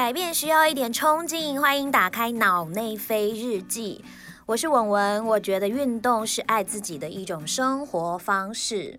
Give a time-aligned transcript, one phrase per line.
[0.00, 4.02] 改变需要一点冲劲，欢迎打开脑内飞日记。
[4.46, 8.98] 我是文文，我觉得运动是爱自己的一种生活方式。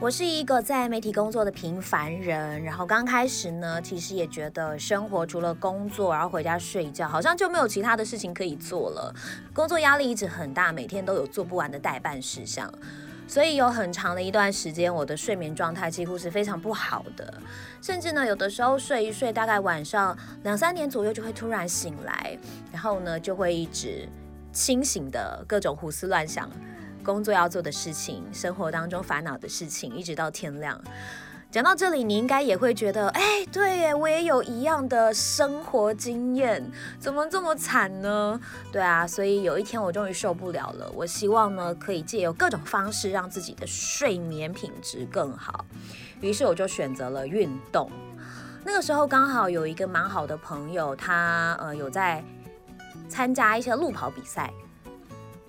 [0.00, 9.14] 我是一个在媒体工作的平凡人，然后刚开始呢，其实也觉得生活除了工作，然后回家睡觉，好像就没有其他的事情可以做了。
[9.52, 12.72] 工作压力一直很大，每天都有做不完的待办事项，
[13.30, 17.32] 所以有很长的一段时间，我的睡眠状态几乎是非常不好的，
[17.80, 22.36] 甚至呢，有的时候睡一睡，大概晚上两三点左右就会突然醒来，
[22.72, 24.08] 然后呢，就会一直
[24.52, 26.50] 清醒的各种胡思乱想。
[27.04, 30.82] 工作要做的事情，生活当中烦恼的事情，一直到天亮。
[31.50, 36.64] 讲到这里，你应该也会觉得，哎，对耶，我也有一样的生活经验，
[37.00, 38.40] 怎么这么惨呢？
[38.70, 40.88] 对啊，所以有一天我终于受不了了。
[40.94, 45.66] 我希望呢，可以借由各种方式让自己的睡眠品质更好。
[46.20, 47.90] 于是我就选择了运动。
[48.64, 52.22] 那个时候刚好有一个蛮好的朋友，他呃有在
[53.08, 54.52] 参加一些路跑比赛。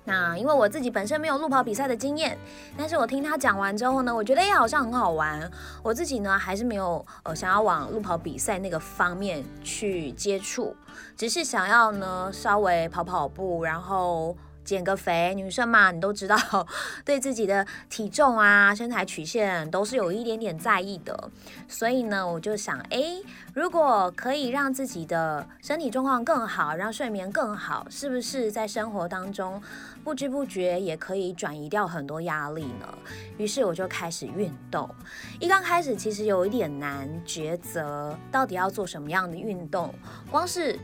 [0.03, 2.37] 那因为我自己本身没有路跑比赛的经验，
[2.77, 5.49] 但是我听他讲完之后呢，我觉得也好像很好玩。
[5.83, 10.75] 我自己呢还是没有呃想要往路跑比赛那个方面去接触，
[11.15, 14.35] 只是想要呢稍微跑跑步，然后。
[14.71, 16.65] 减个肥，女生嘛，你都知道，
[17.03, 21.29] 对自己的体重啊、身材曲线都是有一点点在意的。
[21.67, 23.21] 所以呢，我就想，诶，
[23.53, 29.61] 如果可以让自己的身体状况更好，让睡眠更好，是不是在生活当中
[30.05, 32.87] 不知不觉也可以转移掉很多压力呢？
[33.37, 34.89] 于是我就开始运动。
[35.41, 39.93] 一刚开始其实有一点难抉择，到底要做什么样的运动，
[40.31, 40.79] 光是。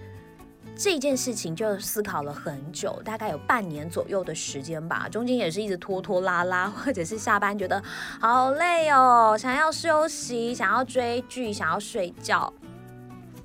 [0.78, 5.09] 这件事情就思考了很久，大概有半年左右的时间吧。
[5.09, 7.81] 中间也是一直拖拖拉拉， 或者是下班觉得
[8.19, 12.53] 好累哦，想要休息，想要追剧，想要睡觉。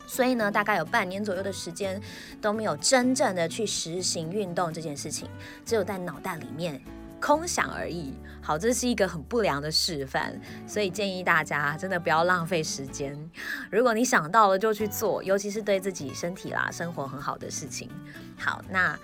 [0.07, 1.99] 所以呢，大概有半年左右的时间
[2.41, 5.27] 都没有真正的去实行运动这件事情，
[5.65, 6.79] 只有在脑袋里面。
[7.23, 8.13] 空想而已。
[8.43, 13.17] 好，这是一个很不良的示范，所以建议大家真的不要浪费时间。
[13.71, 17.89] 如果你想到了就去做，尤其是对自己身体啦、生活很好的事情。
[18.37, 18.99] 好，那。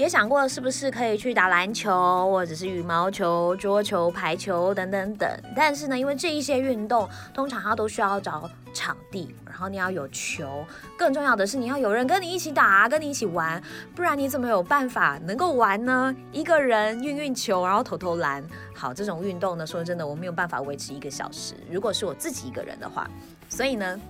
[0.00, 5.28] 也想过是不是可以去打篮球，或者是羽毛球、桌球、排球等等等。
[5.54, 10.64] 但是呢，因为这一些运动通常它都需要找场地，然后你要有球，
[10.96, 13.62] 更重要的是你要有人跟你一起打，跟你一起玩，
[13.94, 16.16] 不然你怎么有办法能够玩呢？
[16.32, 18.42] 一个人运运球，然后投投篮，
[18.74, 21.52] 好，这种运动呢，说真的，我没有办法维持一个小时。
[21.70, 23.06] 如果是我自己一个人的话，
[23.50, 24.00] 所以呢。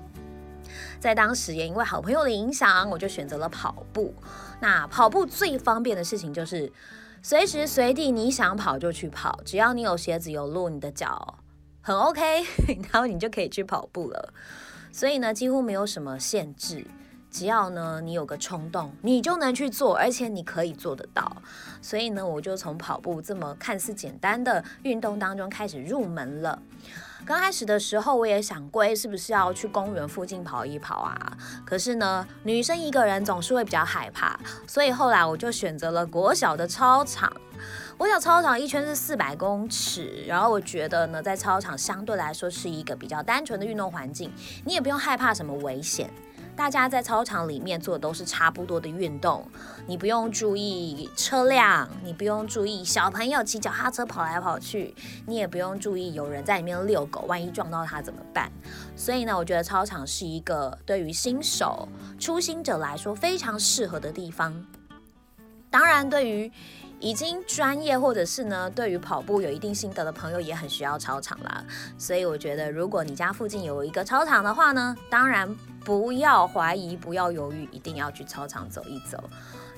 [1.00, 4.14] 在当时也因为好朋友的影响，我就选择了跑步。
[4.60, 6.70] 那跑步最方便的事情就是，
[7.22, 11.38] 随时随地你想跑就去跑，只要你有鞋子有路，你的脚
[11.80, 12.44] 很 OK，
[12.92, 14.34] 然后你就可以去跑步了。
[14.92, 16.86] 所以呢，几乎没有什么限制，
[17.30, 21.36] 只要呢你有个冲动，你就能去做，而且你可以做得到。
[21.80, 26.60] 所以呢，我就从跑步这么看似简单的运动当中开始入门了。
[27.26, 31.36] 刚开始的时候，我也想过，是不是要去公园附近跑一跑啊？
[31.66, 37.30] 可是呢，女生一个人总是会比较害怕，所以后来我就选择了国小的操场。
[37.98, 44.32] 国小操场一圈是四百公尺，然后我觉得呢，在操场相对来说是一个比较单纯的运动环境，
[44.64, 46.10] 你也不用害怕什么危险。
[46.60, 49.48] 大家在操场里面做的都是差不多的运动，
[49.86, 54.94] 你不用注意车辆，你不用注意小朋友骑脚踏车跑来跑去，
[55.26, 58.52] 你也不用注意有人在里面遛狗，万一撞到他怎么办？
[58.94, 61.88] 所以呢，我觉得操场是一个对于新手、
[62.18, 64.54] 初心者来说非常适合的地方。
[65.70, 66.52] 当然，对于
[67.00, 71.64] 已经专业或者是呢，对于跑步有一定心得的朋友，也很需要操场啦。
[71.98, 75.56] 所以我觉得，如果你家附近有一个操场的话呢，当然。
[75.82, 79.18] 不要怀疑，不要犹豫，一定要去操场走一走，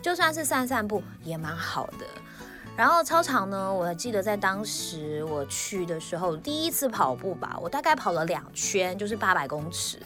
[0.02, 2.04] 就算是散散步也蛮好的。
[2.76, 10.00] 然后操场呢，我记得在当时我去的时候，第一次跑步吧，我大概跑了两圈，就是八百公尺，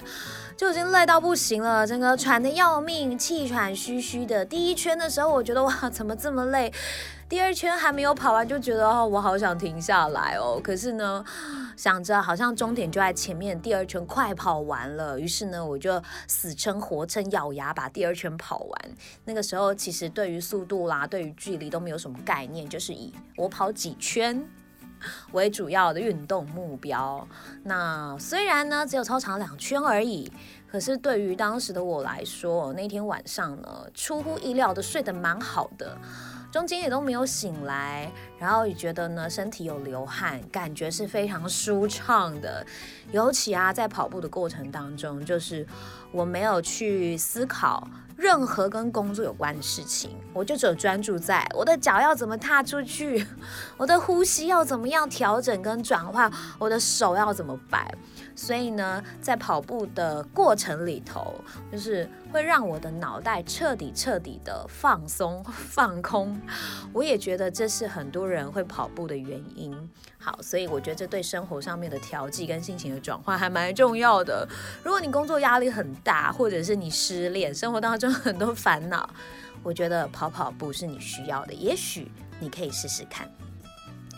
[0.57, 4.43] 就已经累到不行了，整个喘得要命，气喘吁吁的。
[4.43, 6.73] 第一圈的时候，我觉得哇，怎么这么累？
[7.29, 10.59] 第二圈还没有跑完，就觉得哦，我好想停下来哦。
[10.63, 11.23] 可是呢，
[11.77, 18.91] 想着好像终点就在前面，第二圈快跑完了，于是呢，我就死撑活撑，咬牙把第二圈跑完。
[19.27, 24.43] 那个时候其实对于速度啦，对于距离都没有什么概念，就是以我跑几圈
[25.33, 27.27] 为主要的运动目标。
[27.65, 30.31] 那虽然呢，只有操场两圈而已，
[30.71, 35.97] 可是对于当时的我来说，那天晚上呢，出乎意料的睡得蛮好的。
[36.53, 42.65] 中间也都没有醒来，然后也觉得呢身体有流汗，感觉是非常舒畅的。
[43.13, 45.67] 尤其啊，在跑步的过程当中，就是
[46.13, 47.87] 我没有去思考。
[48.17, 53.27] 任何跟工作有关的事情，我就只有专注在我的脚要怎么踏出去，
[53.77, 57.95] 我的呼吸要怎么样调整跟转换，我的手要怎么摆。
[58.35, 61.35] 所以呢，在跑步的过程里头，
[61.73, 66.39] 就是会让我的脑袋彻底彻底的放松放空。
[66.93, 69.75] 我也觉得这是很多人会跑步的原因。
[70.19, 74.47] 好，所以我觉得这对生活上面的调剂跟心情的转换还蛮重要的。
[74.83, 79.09] 如果你工作压力很大，或者是你失恋，生活当中很多烦恼，
[79.63, 81.53] 我觉得跑跑步是你需要的。
[81.55, 82.11] 也许
[82.41, 83.31] 你可以试试看。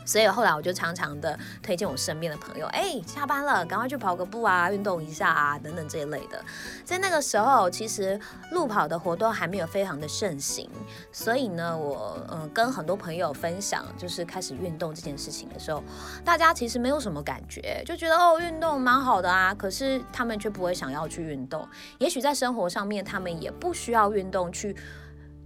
[0.08, 6.43] 所以后来我就常常的推荐我身边的朋友，哎，下班了，赶快去跑个步啊，运动一下啊，等等这一类的。
[6.82, 8.19] 在那个时候，其实
[8.52, 10.66] 路跑的活动还没有非常的盛行，
[11.12, 15.84] 所以呢，我嗯、跟很多朋友分享，就是开始运动这件事情的时候，
[16.25, 21.69] 大家其实没有什么感觉，就觉得哦，运动蛮好的啊，可是他们却不会想要去运动。
[21.99, 24.75] 也许在生活上面，他们也不需要运动去。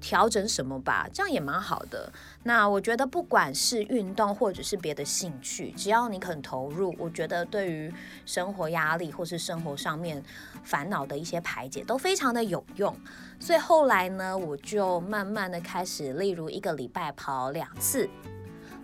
[0.03, 2.13] 调整什么吧，这样也蛮好的。
[2.43, 7.91] 那我觉得不管是运动或者是别的兴趣，只要你肯投入，我觉得对于
[8.27, 10.23] 生活压力或是生活上面
[10.65, 12.95] 烦恼的一些排解都非常的有用。
[13.39, 18.11] 所以后来呢，我就慢慢的开始，例如一个礼拜跑两次。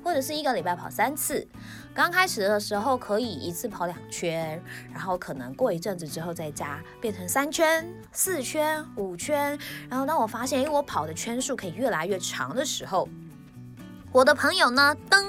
[0.02, 1.46] 或者是一个礼拜跑三次，
[1.94, 4.62] 刚开始的时候可以一次跑两圈，
[4.92, 9.58] 然后可能过一阵子之后再加，变成三圈、四圈、五圈。
[9.88, 13.08] 然后当我发现，因为我跑的圈数可以越来越长的时候，
[14.12, 15.24] 我的朋友呢，噔，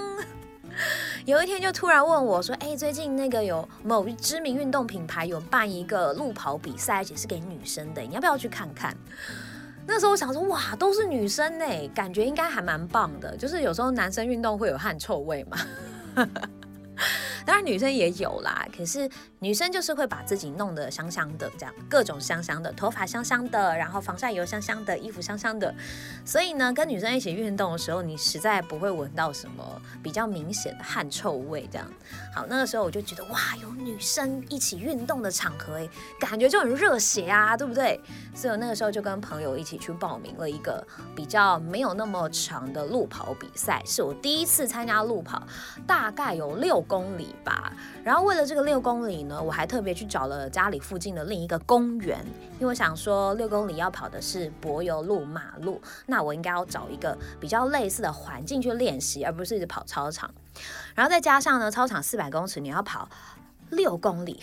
[1.25, 8.95] 有一天就突然问我说：“哎，最近那个有某知名运动品牌有办一个路跑比赛，而且是给女生的，你要不要去看看？”
[9.89, 11.65] 那时候我想说，哇，都是女生呢，
[11.95, 13.35] 感觉应该还蛮棒的。
[13.35, 16.27] 就是有时候男生运动会有汗臭味嘛。
[17.49, 19.09] 当然女生也有啦，可是
[19.39, 25.73] 女生就是会把自己弄得香香的，这样各种香香的，头发香香的，然后防晒油香香的，衣服香香的。
[26.23, 31.67] 所以呢，跟女生一起运动的时候，你实在不会闻到什么比较明显的汗臭味。
[31.71, 31.91] 这样，
[32.35, 37.99] 好，那个时候我就觉得哇，有女生一起运动的场合，哎，感觉就很热血啊，对不对？
[38.35, 40.85] 所以我那个时候就跟朋友一起去报名了一个
[41.15, 45.41] 比较没有那么长的路跑比赛，是我第一次参加路跑，
[45.87, 47.33] 大概有六公里。
[47.43, 47.71] 吧，
[48.03, 52.19] 然后为了这个六公里呢，我还特别去找了家里附近的另一个公园，
[52.53, 60.29] 因为我想说六公里要跑的是柏油路马路，那我应该要找一个比较类似的环境去练习，而不是一直跑操场。
[60.95, 63.07] 然后再加上呢，操场四百公尺，你要跑。
[63.71, 64.39] 六公里，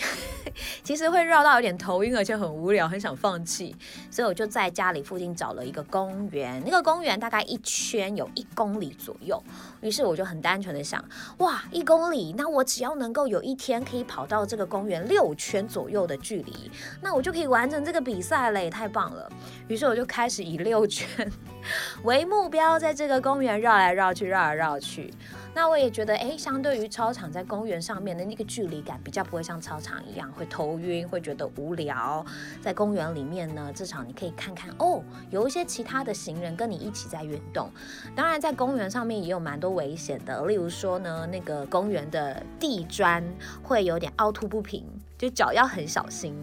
[0.83, 3.75] 其实会绕到有点头晕，而且很无聊，很想放弃。
[4.11, 9.43] 所以我就在家里附近找了一个公园，那个公园大概一圈有一公里左右。
[9.81, 11.05] 于是我就很单纯的想，
[11.39, 16.71] 哇，一公里，那我只要能够有一天可以跑到这个公园六圈左右的距离，
[17.03, 19.31] 那我就可以完成这个比赛了，也太棒了。
[19.69, 21.31] 于是我就开始以六圈
[22.05, 25.13] 为目标，在这个公园绕来绕去，绕来绕去。
[25.55, 32.25] 那我也觉得，哎，相对于操场在公园上面的那个距离感，比较不会像操场一样会头晕，会觉得无聊。
[32.61, 37.71] 在公园里面呢，至少你可以看看哦，有一些其他的行人跟你一起在运动。
[38.15, 43.25] 当然，在公园上面也有蛮多危险的，例如说呢，那个公园的地砖
[43.63, 44.85] 会有点凹凸不平，
[45.17, 46.35] 就脚要很小心。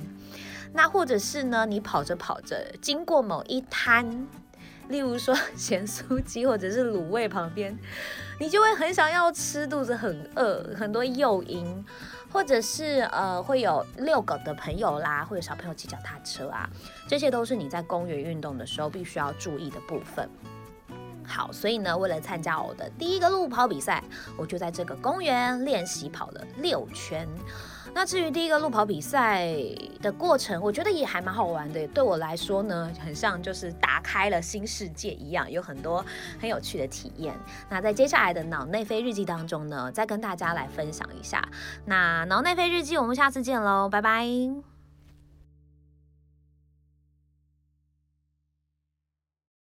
[0.74, 4.28] 那或者是呢，你跑着跑着经过某一摊。
[4.90, 7.76] 例如说 咸酥鸡或者是卤味旁边，
[8.38, 11.86] 你就会很想要吃，肚子很饿，很多诱因，
[12.34, 16.68] 或者是呃会有遛狗的朋友啦，会有小朋友骑脚踏车啊，
[17.08, 20.28] 这些都是你在公园运动的时候必须要注意的部分。
[21.26, 24.04] 好，所以呢，为了参加我的第一个路跑比赛，
[24.36, 27.28] 我就在这个公园练习跑了六圈。
[27.94, 29.48] 那至于第一个路跑比赛
[30.02, 31.88] 的过程，我觉得也还蛮好玩的。
[31.90, 36.04] 对我来说呢，很像就是打开了新世界一样，有很多
[36.40, 37.34] 很有趣的体验。
[37.70, 41.42] 那在接下来的脑内飞日记当中呢，再跟大家来分享一下。
[41.86, 44.73] 那脑内飞日记，我们下次见喽，拜拜。